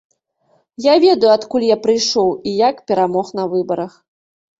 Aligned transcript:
Я 0.85 0.93
ведаю, 1.03 1.27
адкуль 1.33 1.65
я 1.67 1.77
прыйшоў 1.83 2.31
і 2.53 2.53
як 2.69 2.79
перамог 2.93 3.27
на 3.41 3.47
выбарах. 3.53 3.93